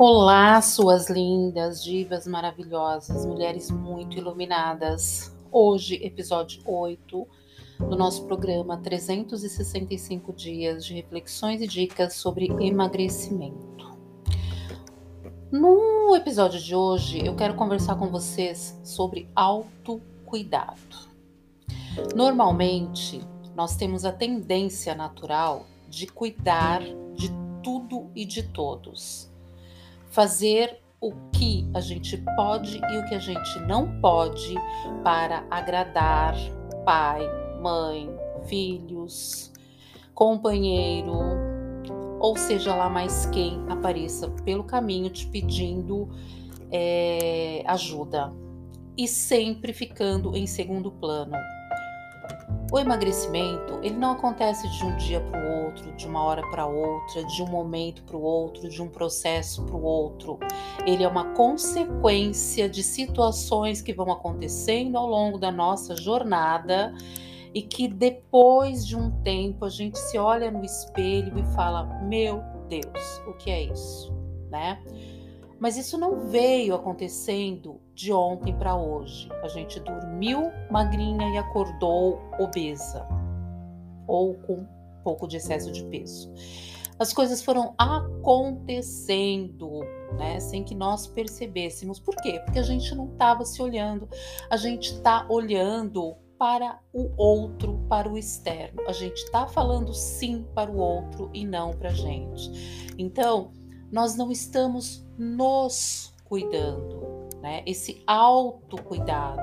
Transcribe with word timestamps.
Olá, 0.00 0.62
suas 0.62 1.10
lindas, 1.10 1.82
divas 1.82 2.24
maravilhosas, 2.24 3.26
mulheres 3.26 3.68
muito 3.68 4.16
iluminadas. 4.16 5.36
Hoje, 5.50 5.96
episódio 5.96 6.62
8 6.64 7.26
do 7.80 7.96
nosso 7.96 8.24
programa 8.24 8.76
365 8.76 10.32
dias 10.32 10.86
de 10.86 10.94
reflexões 10.94 11.60
e 11.60 11.66
dicas 11.66 12.14
sobre 12.14 12.46
emagrecimento. 12.60 13.98
No 15.50 16.14
episódio 16.14 16.60
de 16.60 16.76
hoje, 16.76 17.26
eu 17.26 17.34
quero 17.34 17.54
conversar 17.54 17.96
com 17.96 18.06
vocês 18.06 18.80
sobre 18.84 19.28
autocuidado. 19.34 21.08
Normalmente, 22.14 23.20
nós 23.52 23.74
temos 23.74 24.04
a 24.04 24.12
tendência 24.12 24.94
natural 24.94 25.66
de 25.88 26.06
cuidar 26.06 26.82
de 27.16 27.32
tudo 27.64 28.12
e 28.14 28.24
de 28.24 28.44
todos 28.44 29.27
fazer 30.18 30.80
o 31.00 31.12
que 31.30 31.70
a 31.72 31.78
gente 31.78 32.16
pode 32.34 32.78
e 32.90 32.98
o 32.98 33.04
que 33.04 33.14
a 33.14 33.20
gente 33.20 33.56
não 33.68 34.00
pode 34.00 34.52
para 35.04 35.46
agradar 35.48 36.34
pai, 36.84 37.20
mãe, 37.62 38.10
filhos, 38.48 39.52
companheiro, 40.14 41.12
ou 42.18 42.36
seja 42.36 42.74
lá 42.74 42.90
mais 42.90 43.26
quem 43.26 43.64
apareça 43.68 44.28
pelo 44.44 44.64
caminho 44.64 45.08
te 45.08 45.24
pedindo 45.28 46.08
é, 46.72 47.62
ajuda 47.64 48.32
e 48.96 49.06
sempre 49.06 49.72
ficando 49.72 50.36
em 50.36 50.48
segundo 50.48 50.90
plano. 50.90 51.36
O 52.70 52.78
emagrecimento, 52.78 53.78
ele 53.82 53.96
não 53.96 54.12
acontece 54.12 54.68
de 54.68 54.84
um 54.84 54.94
dia 54.98 55.22
para 55.22 55.40
o 55.40 55.64
outro, 55.64 55.90
de 55.96 56.06
uma 56.06 56.22
hora 56.22 56.42
para 56.50 56.66
outra, 56.66 57.24
de 57.24 57.42
um 57.42 57.46
momento 57.46 58.02
para 58.02 58.14
o 58.14 58.20
outro, 58.20 58.68
de 58.68 58.82
um 58.82 58.88
processo 58.88 59.64
para 59.64 59.74
o 59.74 59.82
outro. 59.82 60.38
Ele 60.86 61.02
é 61.02 61.08
uma 61.08 61.32
consequência 61.32 62.68
de 62.68 62.82
situações 62.82 63.80
que 63.80 63.94
vão 63.94 64.12
acontecendo 64.12 64.98
ao 64.98 65.06
longo 65.06 65.38
da 65.38 65.50
nossa 65.50 65.96
jornada 65.96 66.92
e 67.54 67.62
que 67.62 67.88
depois 67.88 68.86
de 68.86 68.94
um 68.94 69.10
tempo 69.22 69.64
a 69.64 69.70
gente 69.70 69.98
se 69.98 70.18
olha 70.18 70.50
no 70.50 70.62
espelho 70.62 71.38
e 71.38 71.44
fala: 71.54 71.84
"Meu 72.02 72.42
Deus, 72.68 73.22
o 73.26 73.32
que 73.32 73.50
é 73.50 73.62
isso?", 73.62 74.12
né? 74.50 74.78
Mas 75.58 75.78
isso 75.78 75.96
não 75.96 76.28
veio 76.28 76.74
acontecendo 76.74 77.80
de 77.98 78.12
ontem 78.12 78.56
para 78.56 78.76
hoje. 78.76 79.28
A 79.42 79.48
gente 79.48 79.80
dormiu 79.80 80.52
magrinha 80.70 81.34
e 81.34 81.36
acordou 81.36 82.20
obesa 82.38 83.04
ou 84.06 84.34
com 84.34 84.58
um 84.58 84.68
pouco 85.02 85.26
de 85.26 85.38
excesso 85.38 85.72
de 85.72 85.82
peso. 85.86 86.32
As 86.96 87.12
coisas 87.12 87.42
foram 87.42 87.74
acontecendo, 87.76 89.80
né, 90.16 90.38
sem 90.38 90.62
que 90.62 90.76
nós 90.76 91.08
percebêssemos. 91.08 91.98
Por 91.98 92.14
quê? 92.16 92.40
Porque 92.44 92.60
a 92.60 92.62
gente 92.62 92.94
não 92.94 93.10
estava 93.10 93.44
se 93.44 93.60
olhando. 93.60 94.08
A 94.48 94.56
gente 94.56 94.92
está 94.92 95.26
olhando 95.28 96.14
para 96.38 96.78
o 96.92 97.10
outro, 97.16 97.84
para 97.88 98.08
o 98.08 98.16
externo. 98.16 98.80
A 98.86 98.92
gente 98.92 99.24
está 99.24 99.48
falando 99.48 99.92
sim 99.92 100.46
para 100.54 100.70
o 100.70 100.76
outro 100.76 101.30
e 101.34 101.44
não 101.44 101.72
para 101.72 101.90
a 101.90 101.94
gente. 101.94 102.94
Então, 102.96 103.50
nós 103.90 104.16
não 104.16 104.30
estamos 104.30 105.04
nos 105.16 106.14
cuidando, 106.28 107.07
né? 107.40 107.62
Esse 107.66 108.02
autocuidado, 108.06 109.42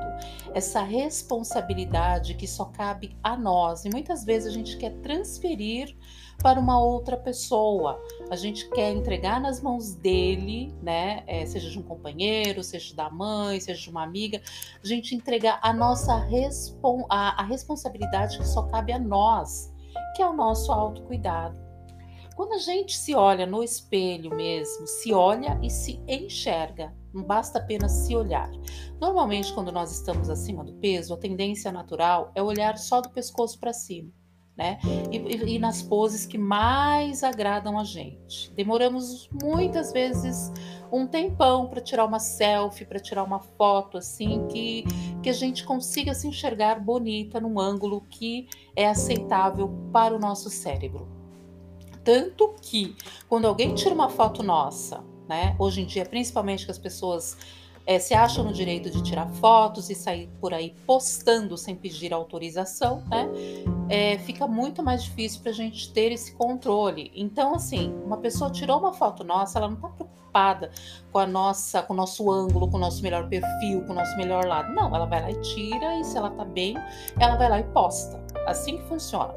essa 0.54 0.82
responsabilidade 0.82 2.34
que 2.34 2.48
só 2.48 2.66
cabe 2.66 3.18
a 3.24 3.38
nós. 3.38 3.86
E 3.86 3.90
muitas 3.90 4.24
vezes 4.24 4.50
a 4.50 4.52
gente 4.52 4.78
quer 4.78 4.92
transferir 5.02 5.96
para 6.42 6.60
uma 6.60 6.80
outra 6.80 7.18
pessoa. 7.18 8.02
A 8.30 8.36
gente 8.36 8.70
quer 8.72 8.92
entregar 8.92 9.40
nas 9.40 9.62
mãos 9.62 9.96
dele, 9.96 10.76
né? 10.82 11.24
É, 11.28 11.46
seja 11.46 11.70
de 11.70 11.80
um 11.80 11.84
companheiro, 11.84 12.64
seja 12.64 12.96
da 12.96 13.09
mãe, 13.09 13.59
seja 13.59 13.81
de 13.81 13.90
uma 13.90 14.03
amiga. 14.03 14.42
A 14.84 14.88
gente 14.88 15.16
entregar 15.16 15.59
a 15.62 15.74
nossa 15.74 16.18
respon 16.18 17.06
a, 17.09 17.42
a 17.42 17.46
responsabilidade 17.46 18.38
que 18.38 18.48
só 18.48 18.64
cabe 18.64 18.92
a 18.92 19.00
nós, 19.00 19.74
que 20.16 20.22
é 20.22 20.28
o 20.28 20.34
nosso 20.34 20.72
autocuidado. 20.72 21.66
Quando 22.36 22.53
a 22.53 22.59
gente 22.59 22.98
se 22.98 23.16
olha 23.16 23.46
no 23.46 23.64
espelho 23.64 24.36
mesmo, 24.36 24.86
se 24.86 25.14
olha 25.14 25.58
e 25.64 25.69
se 25.69 26.03
enxerga, 26.06 26.94
basta 27.24 27.59
apenas 27.59 27.92
se 27.92 28.16
olhar. 28.16 28.50
Normalmente, 29.00 29.53
quando 29.53 29.72
nós 29.72 29.92
estamos 29.92 30.30
acima 30.30 30.64
do 30.64 30.74
peso, 30.74 31.14
a 31.14 31.18
tendência 31.18 31.72
natural 31.72 32.31
é 32.36 32.42
olhar 32.42 32.78
só 32.78 33.02
do 33.02 33.09
pescoço 33.09 33.59
para 33.59 33.74
cima. 33.74 34.09
Né? 34.58 34.80
E, 35.12 35.18
e, 35.18 35.56
e, 35.56 35.59
nas 35.59 35.81
poses 35.81 36.25
que 36.25 36.38
mais 36.38 37.24
agradam 37.24 37.78
a 37.78 37.84
gente. 37.84 38.54
Demoramos 38.54 39.30
muitas 39.44 39.92
vezes 39.92 40.50
um 40.90 41.06
tempão 41.06 41.68
para 41.68 41.81
tirar 41.81 42.06
uma 42.06 42.20
selfie, 42.20 42.86
para 42.86 42.98
tirar 42.98 43.24
uma 43.24 43.40
foto 43.40 43.98
assim 43.98 44.48
que, 44.48 44.86
que 45.22 45.30
a 45.30 45.34
gente 45.34 45.66
consiga 45.66 46.14
se 46.14 46.25
enxergar 46.25 46.80
bonita 46.80 47.42
num 47.42 47.59
ângulo 47.59 48.00
que 48.09 48.48
é 48.78 48.88
aceitável 48.88 49.68
para 49.92 50.16
o 50.16 50.20
nosso 50.20 50.50
cérebro. 50.50 51.06
Tanto 52.02 52.56
que 52.62 52.96
quando 53.28 53.48
alguém 53.48 53.74
tira 53.75 53.94
uma 53.94 54.09
foto 54.09 54.42
nossa, 54.42 55.04
né? 55.28 55.56
Hoje 55.59 55.81
em 55.81 55.86
dia, 55.86 56.06
principalmente 56.06 56.66
que 56.66 56.72
as 56.72 56.78
pessoas 56.78 57.38
é, 57.86 58.00
se 58.00 58.13
acham 58.13 58.44
no 58.44 58.52
direito 58.52 58.90
de 58.90 59.03
tirar 59.03 59.28
fotos 59.34 59.90
e 59.90 59.96
sair 59.96 60.28
por 60.41 60.53
aí 60.53 60.74
postando 60.86 61.58
sem 61.58 61.75
pedir 61.75 62.13
autorização, 62.13 63.03
né? 63.08 63.30
É, 63.88 64.18
fica 64.19 64.47
muito 64.47 64.81
mais 64.81 65.03
difícil 65.03 65.41
para 65.41 65.52
a 65.52 65.53
gente 65.53 65.91
ter 65.94 66.12
esse 66.12 66.34
controle. 66.34 67.12
Então, 67.16 67.53
assim, 67.53 67.94
uma 68.03 68.18
pessoa 68.18 68.50
tirou 68.50 68.80
uma 68.80 68.94
foto 68.94 69.24
nossa, 69.24 69.59
ela 69.59 69.68
não 69.68 69.75
está 69.75 69.90
preocupada 69.90 70.72
com 71.12 71.19
a 71.19 71.28
nossa, 71.28 71.84
com 71.84 71.94
o 71.94 71.96
nosso 71.96 72.31
ângulo, 72.31 72.68
com 72.68 72.78
o 72.78 72.80
nosso 72.80 73.03
melhor 73.03 73.30
perfil, 73.30 73.84
com 73.86 73.92
o 73.92 73.96
nosso 73.96 74.18
melhor 74.18 74.46
lado. 74.46 74.74
Não, 74.74 74.94
ela 74.96 75.06
vai 75.06 75.22
lá 75.22 75.30
e 75.30 75.40
tira, 75.42 76.00
e 76.00 76.03
se 76.03 76.18
ela 76.18 76.31
tá 76.31 76.44
bem, 76.44 76.75
ela 77.19 77.36
vai 77.36 77.50
lá 77.50 77.59
e 77.59 77.63
posta. 77.66 78.19
Assim 78.47 78.78
que 78.78 78.84
funciona. 78.84 79.34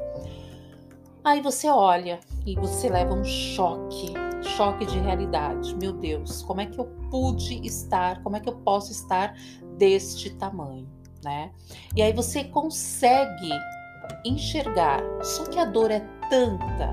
Aí 1.23 1.41
você 1.41 1.69
olha 1.69 2.19
e 2.45 2.55
você 2.55 2.89
leva 2.89 3.13
um 3.13 3.23
choque, 3.23 4.13
choque 4.59 4.85
de 4.85 4.99
realidade. 4.99 5.73
Meu 5.77 5.93
Deus, 5.93 6.41
como 6.41 6.59
é 6.59 6.65
que 6.65 6.77
eu 6.77 6.85
pude 7.09 7.65
estar, 7.65 8.21
como 8.21 8.35
é 8.35 8.41
que 8.41 8.49
eu 8.49 8.57
posso 8.57 8.91
estar 8.91 9.33
deste 9.77 10.31
tamanho, 10.31 10.85
né? 11.23 11.53
E 11.95 12.01
aí 12.01 12.11
você 12.11 12.43
consegue 12.43 13.51
enxergar, 14.25 14.99
só 15.23 15.45
que 15.45 15.57
a 15.57 15.63
dor 15.63 15.91
é 15.91 16.01
tanta, 16.29 16.91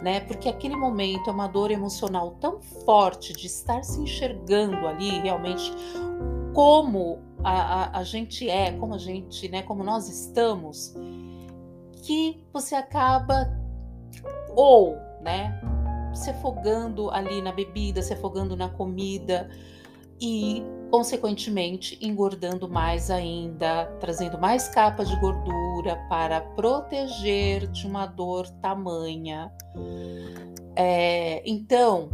né? 0.00 0.20
Porque 0.20 0.48
aquele 0.48 0.76
momento 0.76 1.28
é 1.28 1.32
uma 1.32 1.48
dor 1.48 1.72
emocional 1.72 2.36
tão 2.40 2.62
forte 2.62 3.32
de 3.32 3.48
estar 3.48 3.82
se 3.82 4.00
enxergando 4.00 4.86
ali 4.86 5.18
realmente 5.18 5.72
como 6.54 7.18
a, 7.42 7.52
a, 7.52 7.98
a 7.98 8.04
gente 8.04 8.48
é, 8.48 8.70
como 8.70 8.94
a 8.94 8.98
gente, 8.98 9.48
né? 9.48 9.62
Como 9.62 9.82
nós 9.82 10.08
estamos, 10.08 10.94
que 12.04 12.40
você 12.52 12.76
acaba 12.76 13.50
ou, 14.54 14.96
né, 15.20 15.60
se 16.14 16.30
afogando 16.30 17.10
ali 17.10 17.40
na 17.42 17.52
bebida, 17.52 18.02
se 18.02 18.12
afogando 18.12 18.56
na 18.56 18.68
comida 18.68 19.48
e, 20.20 20.62
consequentemente, 20.90 21.98
engordando 22.00 22.68
mais 22.68 23.10
ainda, 23.10 23.86
trazendo 24.00 24.38
mais 24.38 24.68
capa 24.68 25.04
de 25.04 25.18
gordura 25.18 25.96
para 26.08 26.40
proteger 26.40 27.66
de 27.68 27.86
uma 27.86 28.06
dor 28.06 28.48
tamanha. 28.60 29.50
É, 30.76 31.42
então, 31.48 32.10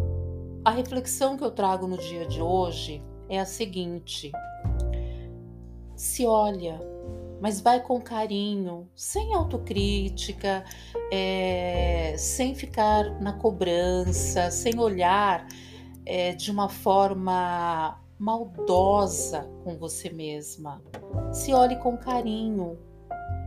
a 0.64 0.70
reflexão 0.70 1.36
que 1.36 1.44
eu 1.44 1.50
trago 1.50 1.86
no 1.86 1.98
dia 1.98 2.26
de 2.26 2.40
hoje 2.40 3.02
é 3.28 3.40
a 3.40 3.44
seguinte: 3.44 4.30
se 5.96 6.26
olha, 6.26 6.80
mas 7.41 7.60
vai 7.60 7.82
com 7.82 8.00
carinho, 8.00 8.88
sem 8.94 9.34
autocrítica, 9.34 10.64
é, 11.12 12.14
sem 12.16 12.55
ficar 12.55 13.20
na 13.20 13.32
cobrança, 13.34 14.50
sem 14.50 14.78
olhar 14.78 15.46
é, 16.05 16.32
de 16.32 16.50
uma 16.50 16.69
forma 16.69 18.00
maldosa 18.19 19.49
com 19.62 19.76
você 19.76 20.08
mesma. 20.11 20.82
Se 21.32 21.52
olhe 21.52 21.76
com 21.76 21.96
carinho. 21.96 22.78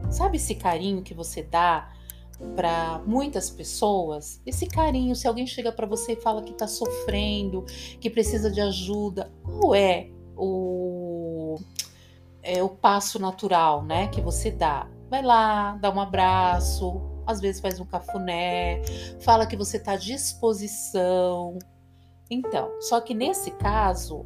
Sabe 0.10 0.38
esse 0.38 0.56
carinho 0.56 1.02
que 1.02 1.14
você 1.14 1.42
dá 1.44 1.92
para 2.56 3.02
muitas 3.06 3.50
pessoas? 3.50 4.42
Esse 4.46 4.68
carinho, 4.68 5.16
se 5.16 5.28
alguém 5.28 5.46
chega 5.46 5.72
para 5.72 5.88
você 5.88 6.14
e 6.14 6.22
fala 6.22 6.44
que 6.44 6.52
está 6.52 6.68
sofrendo, 6.68 7.66
que 8.00 8.10
precisa 8.10 8.50
de 8.52 8.62
ajuda, 8.62 9.32
qual 9.44 9.76
é 9.76 10.10
o 10.36 11.09
é, 12.42 12.64
o 12.64 12.70
passo 12.70 13.20
natural, 13.20 13.84
né, 13.84 14.08
que 14.08 14.22
você 14.22 14.52
dá. 14.52 14.88
Vai 15.10 15.24
lá, 15.24 15.76
dá 15.78 15.92
um 15.92 16.00
abraço, 16.00 17.02
às 17.26 17.40
vezes 17.40 17.62
faz 17.62 17.80
um 17.80 17.86
cafuné, 17.86 18.82
fala 19.22 19.46
que 19.46 19.56
você 19.56 19.78
está 19.78 19.94
à 19.94 19.98
disposição. 19.98 21.58
Então, 22.30 22.72
só 22.82 23.02
que 23.02 23.14
nesse 23.14 23.52
caso 23.52 24.26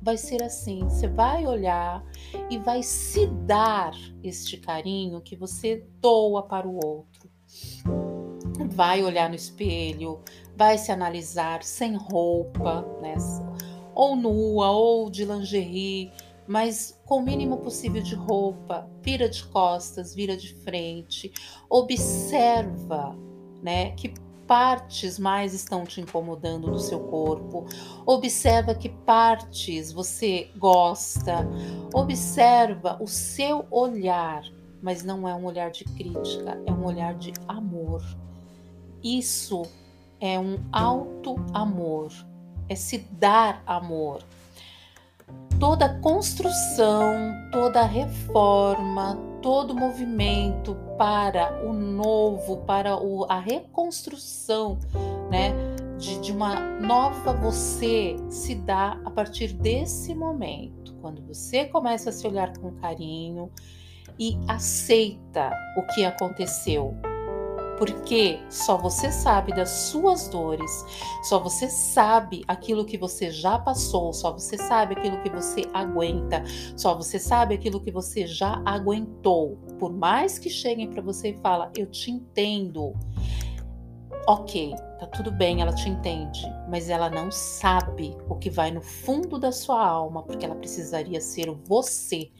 vai 0.00 0.16
ser 0.16 0.42
assim, 0.42 0.80
você 0.84 1.08
vai 1.08 1.46
olhar 1.46 2.04
e 2.48 2.58
vai 2.58 2.82
se 2.82 3.26
dar 3.26 3.92
este 4.22 4.56
carinho 4.56 5.20
que 5.20 5.36
você 5.36 5.86
doa 6.00 6.42
para 6.42 6.66
o 6.66 6.74
outro. 6.84 7.28
vai 8.70 9.02
olhar 9.02 9.28
no 9.28 9.34
espelho, 9.34 10.20
vai 10.56 10.78
se 10.78 10.90
analisar 10.90 11.62
sem 11.62 11.96
roupa, 11.96 12.82
né? 13.00 13.16
Ou 13.94 14.14
nua, 14.14 14.70
ou 14.70 15.10
de 15.10 15.24
lingerie, 15.24 16.12
mas 16.48 16.98
com 17.04 17.18
o 17.18 17.22
mínimo 17.22 17.58
possível 17.58 18.02
de 18.02 18.14
roupa, 18.14 18.88
vira 19.02 19.28
de 19.28 19.44
costas, 19.44 20.14
vira 20.14 20.34
de 20.34 20.54
frente, 20.54 21.30
observa, 21.68 23.14
né, 23.62 23.90
que 23.90 24.14
partes 24.46 25.18
mais 25.18 25.52
estão 25.52 25.84
te 25.84 26.00
incomodando 26.00 26.70
do 26.70 26.80
seu 26.80 27.00
corpo, 27.00 27.66
observa 28.06 28.74
que 28.74 28.88
partes 28.88 29.92
você 29.92 30.50
gosta, 30.56 31.46
observa 31.92 32.96
o 32.98 33.06
seu 33.06 33.66
olhar, 33.70 34.42
mas 34.80 35.04
não 35.04 35.28
é 35.28 35.34
um 35.34 35.44
olhar 35.44 35.70
de 35.70 35.84
crítica, 35.84 36.58
é 36.64 36.72
um 36.72 36.86
olhar 36.86 37.14
de 37.14 37.34
amor. 37.46 38.02
Isso 39.04 39.62
é 40.18 40.38
um 40.38 40.58
alto 40.72 41.36
amor, 41.52 42.10
é 42.70 42.74
se 42.74 42.98
dar 42.98 43.62
amor. 43.66 44.22
Toda 45.58 45.98
construção, 46.00 47.34
toda 47.50 47.82
reforma, 47.82 49.18
todo 49.42 49.74
movimento 49.74 50.76
para 50.96 51.64
o 51.64 51.72
novo, 51.72 52.58
para 52.58 52.96
o, 52.96 53.24
a 53.28 53.38
reconstrução, 53.38 54.78
né, 55.30 55.52
de, 55.98 56.20
de 56.20 56.32
uma 56.32 56.60
nova 56.78 57.32
você 57.32 58.16
se 58.30 58.54
dá 58.54 59.00
a 59.04 59.10
partir 59.10 59.52
desse 59.52 60.14
momento, 60.14 60.94
quando 61.00 61.22
você 61.22 61.64
começa 61.64 62.10
a 62.10 62.12
se 62.12 62.26
olhar 62.26 62.56
com 62.56 62.72
carinho 62.72 63.50
e 64.18 64.38
aceita 64.48 65.50
o 65.76 65.82
que 65.94 66.04
aconteceu, 66.04 66.96
porque 67.78 68.40
só 68.50 68.76
você 68.76 69.12
sabe 69.12 69.54
das 69.54 69.70
suas 69.70 70.28
dores, 70.28 70.84
só 71.22 71.38
você 71.38 71.70
sabe 71.70 72.44
aquilo 72.48 72.84
que 72.84 72.98
você 72.98 73.30
já 73.30 73.56
passou, 73.56 74.12
só 74.12 74.32
você 74.32 74.58
sabe 74.58 74.94
aquilo 74.94 75.22
que 75.22 75.30
você 75.30 75.62
aguenta, 75.72 76.42
só 76.76 76.94
você 76.94 77.18
sabe 77.18 77.54
aquilo 77.54 77.80
que 77.80 77.92
você 77.92 78.26
já 78.26 78.60
aguentou. 78.66 79.56
Por 79.78 79.92
mais 79.92 80.38
que 80.38 80.50
cheguem 80.50 80.90
para 80.90 81.00
você 81.00 81.30
e 81.30 81.38
fala, 81.38 81.70
eu 81.76 81.86
te 81.86 82.10
entendo. 82.10 82.94
Ok, 84.26 84.74
tá 84.98 85.06
tudo 85.06 85.30
bem, 85.30 85.62
ela 85.62 85.72
te 85.72 85.88
entende, 85.88 86.40
mas 86.68 86.90
ela 86.90 87.08
não 87.08 87.30
sabe 87.30 88.14
o 88.28 88.34
que 88.34 88.50
vai 88.50 88.70
no 88.70 88.82
fundo 88.82 89.38
da 89.38 89.52
sua 89.52 89.82
alma, 89.86 90.22
porque 90.22 90.44
ela 90.44 90.56
precisaria 90.56 91.20
ser 91.20 91.50
você, 91.64 92.30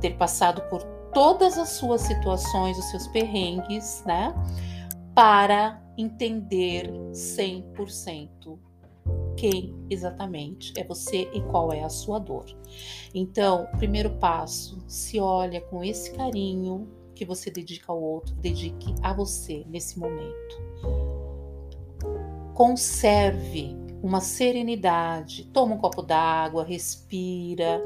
ter 0.00 0.16
passado 0.16 0.62
por 0.70 0.82
todas 1.12 1.58
as 1.58 1.70
suas 1.70 2.02
situações, 2.02 2.78
os 2.78 2.84
seus 2.90 3.08
perrengues, 3.08 4.02
né? 4.06 4.32
Para 5.16 5.82
entender 5.96 6.90
100% 7.10 8.58
quem 9.34 9.74
exatamente 9.88 10.74
é 10.76 10.84
você 10.84 11.30
e 11.32 11.40
qual 11.40 11.72
é 11.72 11.82
a 11.82 11.88
sua 11.88 12.18
dor. 12.18 12.44
Então, 13.14 13.66
primeiro 13.78 14.10
passo, 14.18 14.84
se 14.86 15.18
olha 15.18 15.62
com 15.62 15.82
esse 15.82 16.12
carinho 16.12 16.86
que 17.14 17.24
você 17.24 17.50
dedica 17.50 17.90
ao 17.90 18.02
outro, 18.02 18.34
dedique 18.34 18.94
a 19.02 19.14
você 19.14 19.64
nesse 19.70 19.98
momento. 19.98 20.60
Conserve 22.52 23.74
uma 24.02 24.20
serenidade, 24.20 25.44
toma 25.52 25.74
um 25.74 25.78
copo 25.78 26.02
d'água, 26.02 26.64
respira, 26.64 27.82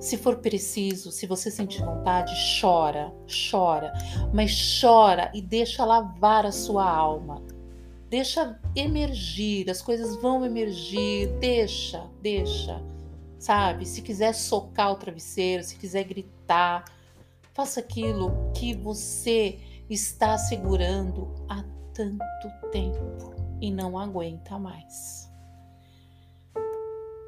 se 0.00 0.16
for 0.16 0.36
preciso, 0.38 1.12
se 1.12 1.26
você 1.26 1.50
sentir 1.50 1.84
vontade, 1.84 2.34
chora, 2.60 3.12
chora, 3.50 3.92
mas 4.32 4.80
chora 4.80 5.30
e 5.32 5.40
deixa 5.40 5.84
lavar 5.84 6.44
a 6.44 6.52
sua 6.52 6.88
alma. 6.88 7.42
Deixa 8.08 8.60
emergir, 8.76 9.70
as 9.70 9.80
coisas 9.80 10.16
vão 10.20 10.44
emergir, 10.44 11.28
deixa, 11.38 12.04
deixa. 12.20 12.82
Sabe? 13.38 13.86
Se 13.86 14.02
quiser 14.02 14.34
socar 14.34 14.92
o 14.92 14.96
travesseiro, 14.96 15.64
se 15.64 15.76
quiser 15.76 16.04
gritar, 16.04 16.84
faça 17.54 17.80
aquilo 17.80 18.50
que 18.54 18.74
você 18.74 19.58
está 19.88 20.36
segurando 20.36 21.32
há 21.48 21.64
tanto 21.94 22.70
tempo 22.70 23.34
e 23.60 23.70
não 23.70 23.98
aguenta 23.98 24.58
mais. 24.58 25.31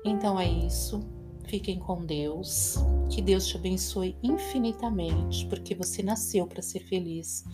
Então 0.05 0.39
é 0.39 0.49
isso. 0.49 1.01
Fiquem 1.47 1.79
com 1.79 2.05
Deus. 2.05 2.77
Que 3.11 3.23
Deus 3.23 3.47
te 3.47 3.57
abençoe 3.57 4.17
infinitamente, 4.23 5.47
porque 5.47 5.75
você 5.75 6.03
nasceu 6.03 6.47
para 6.47 6.63
ser 6.63 6.81
feliz. 6.81 7.45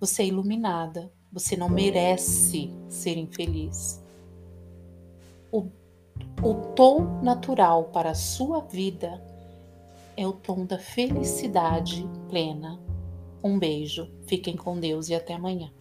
Você 0.00 0.22
é 0.22 0.26
iluminada. 0.26 1.12
Você 1.30 1.56
não 1.56 1.68
merece 1.68 2.70
ser 2.88 3.16
infeliz. 3.16 4.02
O, 5.50 5.68
o 6.42 6.54
tom 6.74 7.20
natural 7.22 7.84
para 7.84 8.10
a 8.10 8.14
sua 8.14 8.60
vida 8.60 9.22
é 10.16 10.26
o 10.26 10.32
tom 10.32 10.66
da 10.66 10.78
felicidade 10.78 12.06
plena. 12.28 12.78
Um 13.42 13.58
beijo, 13.58 14.10
fiquem 14.26 14.56
com 14.56 14.78
Deus 14.78 15.08
e 15.08 15.14
até 15.14 15.34
amanhã. 15.34 15.72